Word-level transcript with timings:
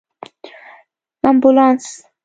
🚑 1.23 1.27
امبولانس 1.29 1.85